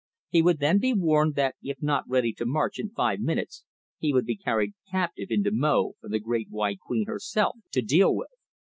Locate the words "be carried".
4.25-4.73